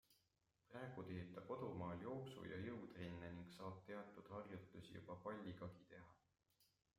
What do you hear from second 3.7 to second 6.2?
teatud harjutusi juba palligagi teha.